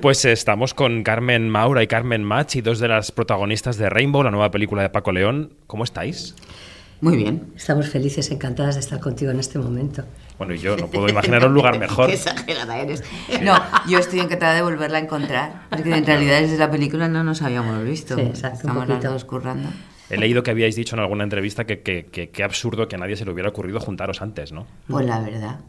[0.00, 4.30] Pues estamos con Carmen Maura y Carmen Machi, dos de las protagonistas de Rainbow, la
[4.30, 5.54] nueva película de Paco León.
[5.66, 6.34] ¿Cómo estáis?
[7.00, 7.52] Muy bien.
[7.56, 10.04] Estamos felices, encantadas de estar contigo en este momento.
[10.38, 12.06] Bueno, y yo no puedo imaginar un lugar mejor.
[12.06, 13.02] Qué exagerada eres.
[13.42, 13.54] No,
[13.88, 17.42] yo estoy encantada de volverla a encontrar, porque en realidad desde la película no nos
[17.42, 18.14] habíamos visto.
[18.14, 19.68] Sí, exacto, Estamos las dos currando.
[20.10, 22.98] He leído que habíais dicho en alguna entrevista que que- que- qué absurdo que a
[22.98, 24.66] nadie se le hubiera ocurrido juntaros antes, ¿no?
[24.88, 25.60] Pues la verdad,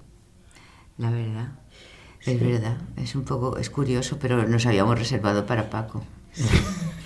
[0.98, 1.48] la verdad,
[2.26, 2.78] es verdad.
[2.98, 6.04] Es un poco, es curioso, pero nos habíamos reservado para Paco.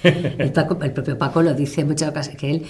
[0.04, 2.66] El, Paco- el propio Paco lo dice en muchas ocasiones, que él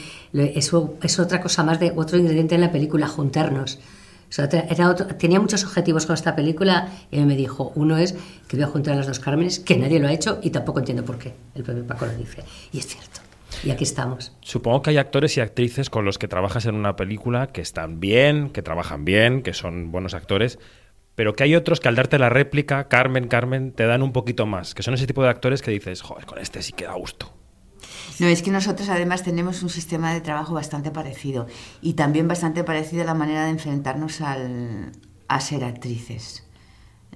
[0.56, 3.76] eso es otra cosa más de otro ingrediente en la película, juntarnos.
[3.78, 7.72] O sea, otra- era otro- tenía muchos objetivos con esta película y él me dijo,
[7.76, 8.16] uno es
[8.48, 10.80] que voy a juntar a las dos Cármenes, que nadie lo ha hecho y tampoco
[10.80, 11.34] entiendo por qué.
[11.54, 12.44] El propio Paco lo dice.
[12.72, 13.22] Y es cierto.
[13.64, 14.32] Y aquí estamos.
[14.42, 18.00] Supongo que hay actores y actrices con los que trabajas en una película que están
[18.00, 20.58] bien, que trabajan bien, que son buenos actores,
[21.20, 24.46] pero que hay otros que al darte la réplica, Carmen, Carmen, te dan un poquito
[24.46, 26.94] más, que son ese tipo de actores que dices, joder, con este sí que da
[26.94, 27.34] gusto.
[28.22, 31.46] No, es que nosotros además tenemos un sistema de trabajo bastante parecido
[31.82, 34.94] y también bastante parecido a la manera de enfrentarnos al,
[35.28, 36.46] a ser actrices.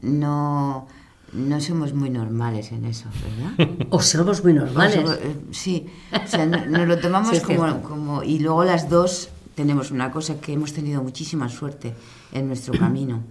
[0.02, 0.86] No,
[1.32, 3.88] no somos muy normales en eso, ¿verdad?
[3.90, 4.98] O somos muy normales.
[4.98, 8.22] Eh, sí, o sea, no- nos lo tomamos Sí, como...
[8.24, 11.94] Y luego las dos tenemos una cosa que hemos tenido muchísima suerte
[12.34, 13.24] en nuestro camino,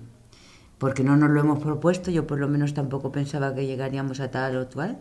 [0.82, 4.32] porque no nos lo hemos propuesto, yo por lo menos tampoco pensaba que llegaríamos a
[4.32, 4.98] tal o cual.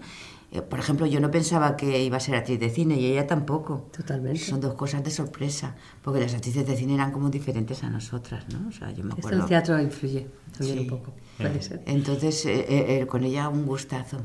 [0.51, 3.25] Eh, Por ejemplo, yo no pensaba que iba a ser actriz de cine y ella
[3.25, 3.87] tampoco.
[3.91, 4.37] Totalmente.
[4.37, 8.45] Son dos cosas de sorpresa, porque las actrices de cine eran como diferentes a nosotras,
[8.53, 8.69] ¿no?
[8.69, 9.39] O sea, yo me Esto acuerdo...
[9.41, 10.83] el teatro influye también Sí.
[10.83, 11.13] un poco.
[11.37, 11.81] Puede ser.
[11.87, 14.17] Entonces, eh, eh, eh, con ella un gustazo.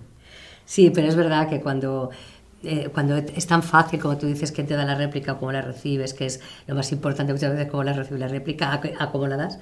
[0.67, 2.11] Sí, pero es verdad que cuando,
[2.63, 5.63] eh, cuando es tan fácil, como tú dices, que te da la réplica cómo la
[5.63, 9.11] recibes, que es lo más importante muchas veces, cómo la recibes la réplica, a, a
[9.13, 9.59] cómo la das.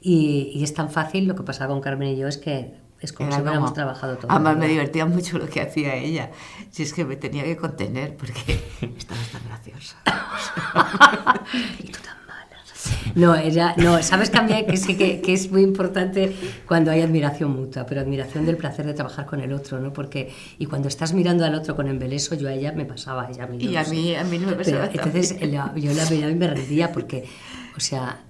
[0.00, 3.12] Y, y es tan fácil, lo que pasa con Carmen y yo es que es
[3.12, 4.30] como Era si hubiéramos como- trabajado todo.
[4.30, 6.30] Además me divertía mucho lo que hacía ella.
[6.70, 8.60] Si es que me tenía que contener porque
[8.98, 9.96] estaba tan graciosa.
[11.78, 12.56] y tú tan mala.
[13.14, 16.34] No, ella, no, sabes también que, sí que, que es muy importante
[16.66, 19.92] cuando hay admiración mutua, pero admiración del placer de trabajar con el otro, ¿no?
[19.92, 23.44] Porque, y cuando estás mirando al otro con embeleso, yo a ella me pasaba, ella
[23.44, 25.52] a mí no Y a mí, a mí no me Pero pasaba entonces también.
[25.54, 27.24] la- yo la miraba y me rendía porque,
[27.76, 28.20] o sea,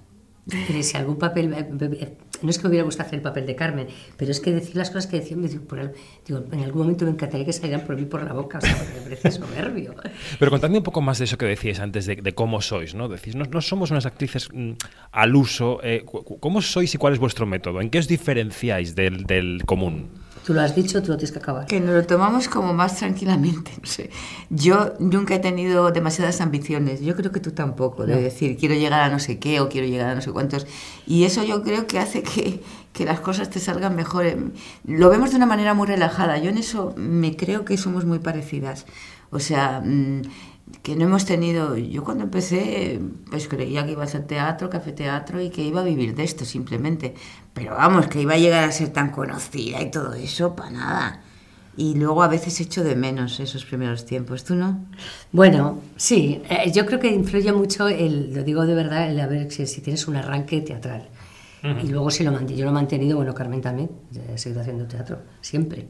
[0.67, 1.67] pero si algún papel, me-
[2.41, 3.87] no es que me hubiera gustado hacer el papel de Carmen,
[4.17, 5.63] pero es que decir las cosas que decía, me digo,
[6.51, 8.93] en algún momento me encantaría que salieran por mí por la boca, o sea, porque
[8.93, 9.95] me parece soberbio.
[10.39, 13.07] Pero contadme un poco más de eso que decíais antes, de, cómo sois, ¿no?
[13.07, 14.71] Decís, no, no somos unas actrices mm,
[15.11, 15.79] al uso.
[15.83, 17.81] eh, ¿Cómo sois y cuál es vuestro método?
[17.81, 20.09] ¿En qué os diferenciáis del, del común?
[20.45, 21.65] Tú lo has dicho, tú lo tienes que acabar.
[21.65, 23.71] Que nos lo tomamos como más tranquilamente.
[23.81, 24.11] No sé.
[24.51, 27.01] Yo nunca he tenido demasiadas ambiciones.
[27.01, 28.05] Yo creo que tú tampoco.
[28.05, 28.21] De No.
[28.21, 30.67] decir, quiero llegar a no sé qué o quiero llegar a no sé cuántos.
[31.07, 32.61] Y eso yo creo que hace que,
[32.93, 34.27] que las cosas te salgan mejor.
[34.27, 34.51] Em,
[34.83, 36.37] Lo vemos de una manera muy relajada.
[36.37, 38.85] Yo en eso me creo que somos muy parecidas.
[39.31, 40.21] O sea, mm,
[40.81, 41.77] que no hemos tenido...
[41.77, 42.99] Yo cuando empecé,
[43.29, 46.23] pues creía que iba a hacer teatro, café teatro y que iba a vivir de
[46.23, 47.13] esto simplemente.
[47.53, 51.21] Pero vamos, que iba a llegar a ser tan conocida y todo eso, para nada.
[51.77, 54.43] Y luego a veces echo de menos esos primeros tiempos.
[54.43, 54.85] ¿Tú no?
[55.31, 59.51] Bueno, sí, eh, yo creo que influye mucho, el, lo digo de verdad, el haber,
[59.51, 61.09] si, si tienes un arranque teatral.
[61.83, 63.89] Y luego si lo mant- yo lo he mantenido, bueno, Carmen también,
[64.31, 65.87] he seguido haciendo teatro, siempre.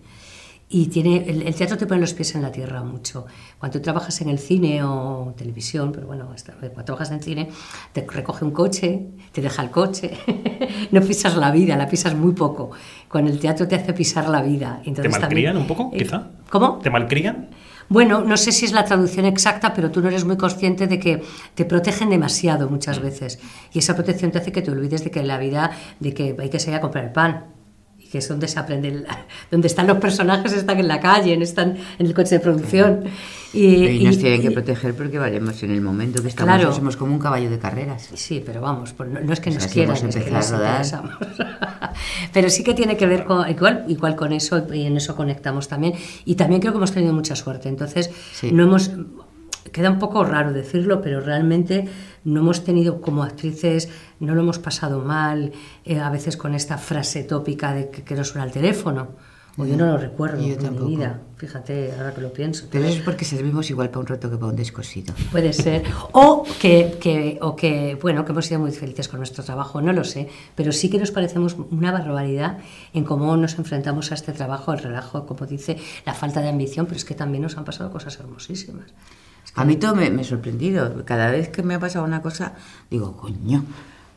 [0.68, 3.28] Y tiene, el, el teatro te pone los pies en la tierra mucho.
[3.60, 7.50] Cuando tú trabajas en el cine o televisión, pero bueno, hasta- cuando trabajas en cine,
[7.94, 10.12] te recoge un coche, te deja el coche,
[10.92, 12.72] no pisas la vida, la pisas muy poco.
[13.08, 14.80] Con el teatro te hace pisar la vida.
[14.84, 16.30] ¿Te Entonces malcrían también- un poco, eh, quizá?
[16.50, 16.80] ¿Cómo?
[16.80, 17.50] ¿Te malcrían?
[17.88, 20.98] Bueno, no sé si es la traducción exacta, pero tú no eres muy consciente de
[21.00, 21.22] que
[21.54, 23.38] te protegen demasiado muchas veces.
[23.72, 26.50] Y esa protección te hace que te olvides de que la vida, de que hay
[26.50, 27.46] que salir a comprar el pan.
[28.16, 29.04] Que es donde se aprende,
[29.52, 33.04] donde están los personajes, están en la calle, no están en el coche de producción.
[33.52, 36.56] Y, Y nos y- tienen que proteger porque valemos en el momento que estamos.
[36.56, 36.74] Claro.
[36.74, 38.10] Somos como un caballo de carreras.
[38.14, 41.12] Sí, pero vamos, pues no, no es que nos quieran, es que interesamos.
[42.34, 45.68] pero sí que tiene que ver con, igual, igual con eso, y en eso conectamos
[45.68, 45.94] también.
[46.24, 47.68] Y también creo que hemos tenido mucha suerte.
[47.68, 48.50] Entonces, Sí.
[48.54, 48.92] no hemos,
[49.76, 51.86] queda un poco raro decirlo, pero realmente
[52.24, 53.90] no hemos tenido como actrices,
[54.22, 55.52] no lo hemos pasado mal,
[55.84, 59.10] eh, a veces con esta frase tópica de que, que no suena el teléfono.
[59.58, 60.86] O yo no lo recuerdo Yo en tampoco.
[60.90, 62.68] mi vida, fíjate, ahora que lo pienso.
[62.70, 65.14] Pero eso es porque servimos igual para un roto que para un descosido.
[65.32, 65.84] Puede ser.
[66.12, 69.94] O que, que- o que, bueno, que hemos sido muy felices con nuestro trabajo, no
[69.94, 72.58] lo sé, pero sí que nos parecemos una barbaridad
[72.94, 76.86] en cómo nos enfrentamos a este trabajo, el relajo, como dice, la falta de ambición,
[76.86, 78.88] pero es que también nos han pasado cosas hermosísimas.
[79.56, 81.04] A mí todo me, me ha sorprendido.
[81.06, 82.54] Cada vez que me ha pasado una cosa,
[82.90, 83.64] digo, coño,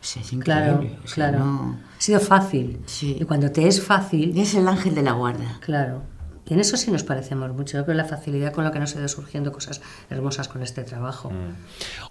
[0.02, 0.98] es Claro, increíble.
[1.04, 1.44] O sea, claro.
[1.44, 2.80] no- Ha sido fácil.
[2.86, 3.16] Sí.
[3.20, 5.58] Y cuando te es fácil, Es el ángel de la guarda.
[5.60, 6.02] claro.
[6.50, 7.76] Y en eso sí nos parecemos mucho.
[7.76, 10.82] Yo creo la facilidad con la que nos ha ido surgiendo cosas hermosas con este
[10.82, 11.30] trabajo.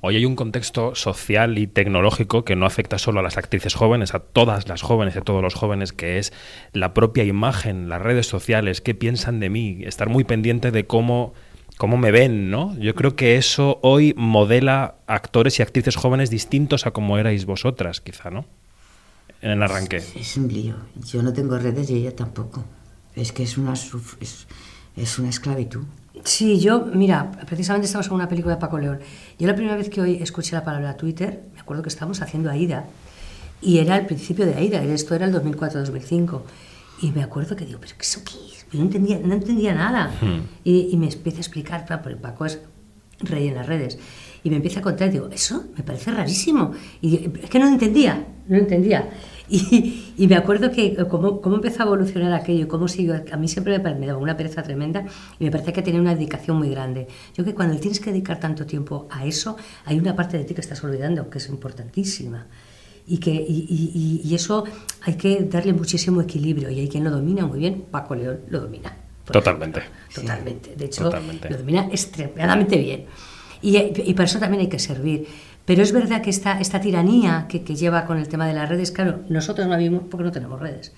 [0.01, 4.13] Hoy hay un contexto social y tecnológico que no afecta solo a las actrices jóvenes,
[4.13, 6.33] a todas las jóvenes y a todos los jóvenes, que es
[6.71, 11.33] la propia imagen, las redes sociales, qué piensan de mí, estar muy pendiente de cómo,
[11.77, 12.77] cómo me ven, ¿no?
[12.77, 18.01] Yo creo que eso hoy modela actores y actrices jóvenes distintos a como erais vosotras,
[18.01, 18.45] quizá, ¿no?
[19.41, 19.97] En el arranque.
[19.97, 20.75] Es un lío.
[21.05, 22.65] Yo no tengo redes y ella tampoco.
[23.15, 24.47] Es que es una, es,
[24.95, 25.83] es una esclavitud.
[26.23, 28.99] Sí, yo, mira, precisamente estamos en una película de Paco León.
[29.37, 32.49] Yo la primera vez que hoy escuché la palabra Twitter, me acuerdo que estábamos haciendo
[32.49, 32.85] Aida.
[33.61, 36.41] Y era el principio de Aida, esto era el 2004-2005.
[37.01, 38.65] Y me acuerdo que digo, ¿pero qué eso qué es?
[38.71, 40.11] Yo no entendía, no entendía nada.
[40.63, 42.59] Y, y me empieza a explicar, claro, porque Paco es
[43.19, 43.97] rey en las redes.
[44.43, 46.71] Y me empieza a contar, y digo, eso me parece rarísimo.
[47.01, 49.09] Y yo, es que no entendía, no entendía.
[49.49, 53.23] Y, y me acuerdo que eh, cómo, cómo empezó a evolucionar aquello, cómo siguió.
[53.31, 55.05] A mí siempre me, me daba una pereza tremenda
[55.39, 57.07] y me parecía que tenía una dedicación muy grande.
[57.29, 59.55] Yo creo que cuando tienes que dedicar tanto tiempo a eso,
[59.85, 62.45] hay una parte de ti que estás olvidando, que es importantísima.
[63.07, 64.65] Y, que, y, y- y- eso
[65.03, 66.69] hay que darle muchísimo equilibrio.
[66.69, 68.95] Y hay quien lo domina muy bien, Paco León lo domina.
[69.25, 69.81] Totalmente.
[70.13, 70.75] Totalmente.
[70.75, 71.49] De hecho, Totalmente.
[71.49, 73.05] lo domina extremadamente bien.
[73.61, 75.25] Y, y para eso también hay que servir.
[75.65, 78.69] Pero es verdad que esta, esta tiranía que, que lleva con el tema de las
[78.69, 80.93] redes, claro, nosotros no vivimos porque no tenemos redes.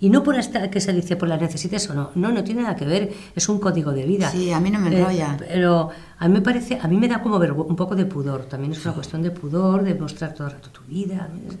[0.00, 2.62] Y no por esta que se dice por las necesites o no, no, no tiene
[2.62, 4.30] nada que ver, es un código de vida.
[4.30, 5.36] Sí, a mí no me enrolla.
[5.38, 8.72] pero a mí me parece, a mí me da como un poco de pudor, también
[8.72, 11.28] es una cuestión de pudor, de mostrar todo el rato tu vida.
[11.48, 11.56] es-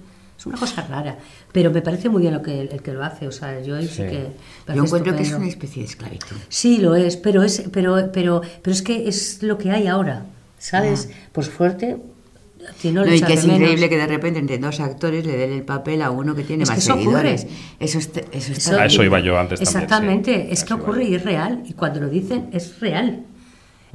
[0.46, 1.18] una cosa rara,
[1.52, 3.88] pero me parece muy bien lo que el, que lo hace, o sea, yo sí,
[3.88, 4.02] Sí.
[4.04, 4.28] que...
[4.72, 5.38] Yo encuentro que es estupendo.
[5.38, 6.36] una especie de esclavitud.
[6.48, 10.26] Sí, lo es, pero es, pero, pero, pero es que es lo que hay ahora,
[10.56, 11.10] ¿sabes?
[11.32, 11.98] Por suerte,
[12.72, 13.60] ti no, No, y que es menos.
[13.60, 16.62] increíble que de repente entre dos actores le den el papel a uno que tiene
[16.64, 17.04] Es que más eso ocurre.
[17.38, 17.46] seguidores.
[17.80, 20.48] Eso, está- eso está Eso- A eso iba yo antes también, Exactamente, sí.
[20.50, 23.24] es que eso ocurre y es real, y cuando lo dicen es real.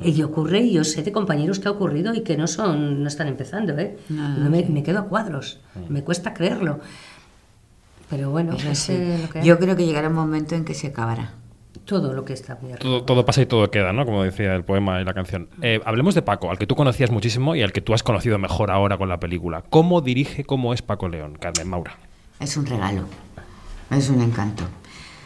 [0.04, 3.08] Y ocurre, y yo sé de compañeros que ha ocurrido y que no son, no
[3.08, 3.96] están empezando, ¿eh?
[4.10, 5.60] No, No me, me quedo a cuadros,
[5.90, 6.80] me cuesta creerlo.
[8.10, 8.92] Pero bueno, así.
[8.94, 9.44] eh, lo que.
[9.46, 11.34] Yo creo que llegará un momento en que se acabará.
[11.86, 12.74] Todo lo que está muy.
[12.74, 14.06] Todo, todo pasa y todo queda, ¿no?
[14.06, 15.50] Como decía el poema y la canción.
[15.62, 18.38] Eh, hablemos de Paco, al que tú conocías muchísimo y al que tú has conocido
[18.38, 19.64] mejor ahora con la película.
[19.70, 21.98] ¿Cómo dirige, cómo es Paco León, Carmen Maura?
[22.40, 23.04] Es un regalo.
[23.92, 24.64] Es un encanto.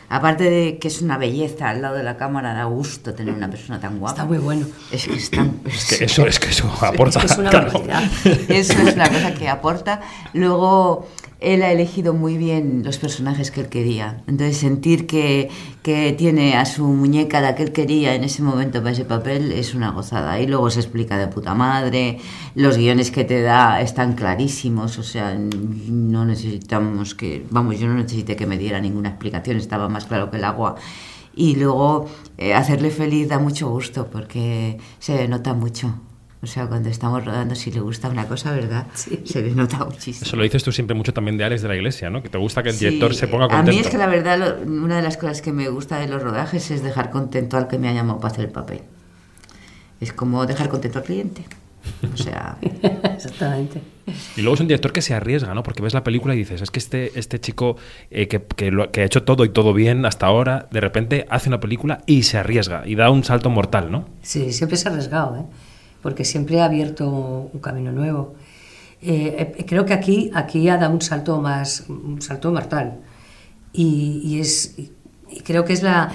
[0.10, 3.50] Aparte de que es una belleza al lado de la cámara, da gusto tener una
[3.50, 4.14] persona tan guapa.
[4.14, 4.66] Está muy bueno.
[4.90, 5.60] Es que es tan...
[5.66, 7.20] Es que eso es que eso aporta.
[7.20, 7.72] Es una claro.
[7.74, 8.04] barbaridad.
[8.48, 10.00] Eso es una cosa que aporta.
[10.34, 11.10] Luego,
[11.40, 14.24] él ha elegido muy bien los personajes que él quería.
[14.28, 15.50] Entonces, sentir que,
[15.84, 19.52] que tiene a su muñeca la que él quería en ese momento para ese papel
[19.52, 20.40] es una gozada.
[20.40, 22.20] Y luego se explica de puta madre.
[22.56, 24.98] Los guiones que te da están clarísimos.
[24.98, 27.46] O sea, no necesitamos que.
[27.52, 29.58] Vamos, yo no necesité que me diera ninguna explicación.
[29.58, 30.76] Estaba más claro que el agua.
[31.36, 32.08] Y luego,
[32.40, 35.94] eh, hacerle feliz da mucho gusto porque se nota mucho.
[36.42, 38.86] O sea, cuando estamos rodando, si le gusta una cosa, ¿verdad?
[38.94, 39.22] Sí.
[39.26, 40.26] Se le nota muchísimo.
[40.28, 42.22] Eso lo dices tú siempre mucho también de Alex de la Iglesia, ¿no?
[42.22, 43.72] Que te gusta que el Sí, director se ponga A contento.
[43.72, 46.22] mí es que la verdad, lo- una de las cosas que me gusta de los
[46.22, 48.82] rodajes es dejar contento al que me ha llamado para hacer el papel.
[50.00, 51.44] Es como dejar contento al cliente.
[52.14, 53.82] O sea, Exactamente.
[54.36, 55.64] Y luego es un director que se arriesga, ¿no?
[55.64, 57.78] Porque ves la película y dices, es que este, este chico
[58.12, 61.26] eh, que, que lo- que ha hecho todo y todo bien hasta ahora, de repente
[61.30, 64.08] hace una película y se arriesga y da un salto mortal, ¿no?
[64.22, 65.44] Sí, siempre se ha arriesgado, ¿eh?
[66.02, 68.36] Porque siempre ha abierto un camino nuevo.
[69.02, 73.00] Eh, eh, creo que aquí, aquí ha dado un salto más, un salto mortal.
[73.74, 74.92] Y, y es, y,
[75.44, 76.12] creo que es la...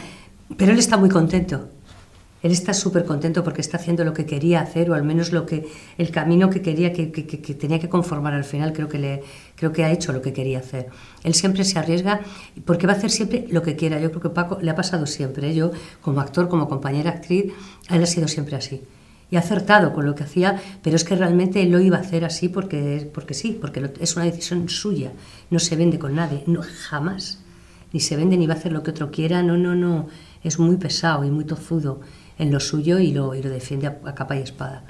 [0.56, 1.68] Pero él está muy contento.
[2.42, 5.46] Él está súper contento porque está haciendo lo que quería hacer, o al menos lo
[5.46, 5.64] que,
[5.96, 8.98] el camino que quería, que, que- que- que tenía que conformar al final, creo que,
[8.98, 9.22] le,
[9.54, 10.88] creo que ha hecho lo que quería hacer.
[11.22, 12.20] Él siempre se arriesga
[12.64, 14.00] porque va a hacer siempre lo que quiera.
[14.00, 15.50] Yo creo que Paco le ha pasado siempre.
[15.50, 15.54] ¿eh?
[15.54, 15.70] Yo,
[16.00, 17.52] como actor, como compañera actriz,
[17.88, 18.82] a él ha sido siempre así.
[19.32, 22.48] Y acertado con lo que hacía, pero es que realmente lo iba a hacer así
[22.50, 25.10] porque, porque sí, porque es una decisión suya.
[25.50, 26.60] No se vende con nadie, no,
[26.90, 27.38] jamás.
[27.92, 30.06] Ni se vende ni va a hacer lo que otro quiera, no, no, no.
[30.44, 32.00] Es muy pesado y muy tozudo
[32.38, 34.84] en lo suyo y lo, y lo defiende a, capa y espada.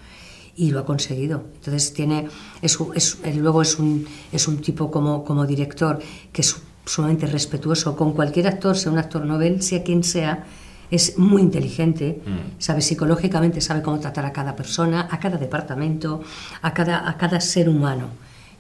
[0.57, 1.45] Y lo ha conseguido.
[1.55, 2.27] Entonces tiene,
[2.63, 6.01] es, es- luego es un, es un tipo como, como director
[6.33, 10.45] que es sumamente respetuoso con cualquier actor, sea un actor novel, sea quien sea,
[10.93, 12.21] es muy inteligente,
[12.59, 16.21] sabe psicológicamente, sabe cómo tratar a cada persona, a cada departamento,
[16.63, 18.07] a cada, a cada ser humano.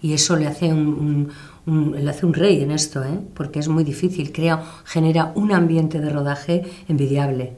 [0.01, 1.29] Y eso le hace un, un-
[1.67, 3.21] un- le hace un rey en esto, ¿eh?
[3.35, 7.53] porque es muy difícil, crea, genera un ambiente de rodaje envidiable.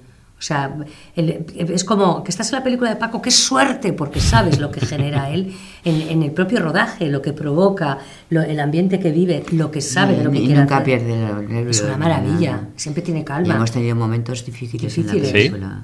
[0.45, 0.77] O sea,
[1.17, 4.71] el- es como que estás en la película de Paco, qué suerte, porque sabes lo
[4.71, 5.55] que genera él
[5.87, 7.97] en, en el propio rodaje, lo que provoca,
[8.29, 10.85] lo- el ambiente que vive, lo que sabe de lo que y quiere nunca hacer.
[10.85, 11.71] pierde el nervio.
[11.71, 12.69] Es una maravilla, nada.
[12.77, 13.55] siempre tiene Y calma.
[13.55, 15.17] hemos tenido momentos difíciles, Difíciles.
[15.17, 15.83] en la película.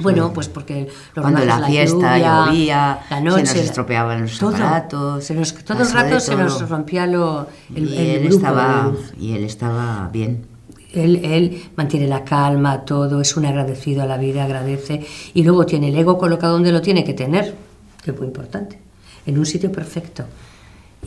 [0.00, 4.36] Bueno, pues porque los Cuando la fiesta lluvia, llovía, la se noche, nos estropeaban los
[4.36, 8.18] todo, aparatos, se nos- todo el rato se nos rompía lo, el, y, el él
[8.28, 10.50] grupo, estaba, y él estaba bien.
[10.92, 15.64] Él, él mantiene la calma, todo, es un agradecido a la vida, agradece y luego
[15.66, 17.54] tiene el ego colocado donde lo tiene que tener,
[18.02, 18.78] que es muy importante,
[19.26, 20.24] en un sitio perfecto.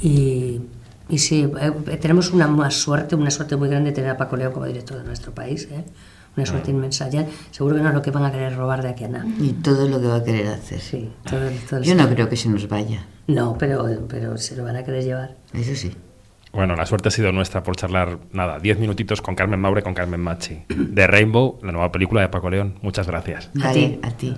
[0.02, 0.62] Y,
[1.10, 4.36] y sí, eh, tenemos una, una suerte, una suerte muy grande de tener a Paco
[4.36, 5.84] León como director de nuestro país, ¿eh?
[6.36, 7.08] una suerte inmensa.
[7.10, 9.26] Ya, seguro que no es lo que van a querer robar de aquí a nada.
[9.40, 10.80] Y todo lo que va a querer hacer.
[10.82, 11.40] Sí, todo,
[11.70, 14.84] todo Yo no creo que se nos vaya, No, pero, pero se lo van a
[14.84, 15.38] querer llevar.
[15.54, 15.94] eso sí.
[16.56, 19.94] Bueno, la suerte ha sido nuestra por charlar, nada, 10 minutitos con Carmen Maure, con
[19.94, 20.64] Carmen Machi.
[20.70, 22.76] De Rainbow, la nueva película de Paco León.
[22.82, 23.52] Muchas gracias.
[23.62, 24.00] A Vale, ti.
[24.02, 24.38] a ti.